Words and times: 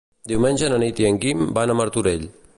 Diumenge 0.29 0.69
na 0.73 0.79
Nit 0.85 1.03
i 1.03 1.07
en 1.11 1.21
Guim 1.27 1.45
van 1.61 1.75
a 1.75 1.81
Martorell. 1.83 2.27